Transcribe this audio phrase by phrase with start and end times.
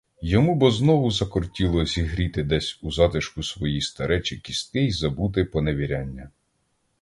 [0.21, 6.29] Йому бо знову закортіло зігріти десь у затишку свої старечі кістки й забути поневіряння.